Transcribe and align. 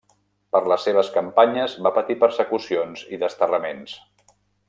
Per 0.55 0.61
les 0.71 0.85
seves 0.87 1.11
campanyes 1.17 1.75
va 1.87 1.91
patir 1.99 2.17
persecucions 2.25 3.05
i 3.17 3.21
desterraments. 3.27 3.95